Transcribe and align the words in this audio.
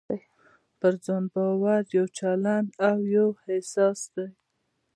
په 0.79 0.87
ځان 1.03 1.23
باور 1.33 1.83
يو 1.97 2.05
چلند 2.17 2.67
او 2.89 2.97
يو 3.15 3.27
احساس 3.51 3.99
دی. 4.13 4.27